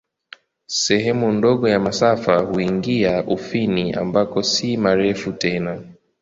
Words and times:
Sehemu 0.67 1.31
ndogo 1.31 1.69
ya 1.69 1.79
masafa 1.79 2.37
huingia 2.39 3.23
Ufini, 3.25 3.93
ambako 3.93 4.43
si 4.43 4.77
marefu 4.77 5.31
tena. 5.31 5.81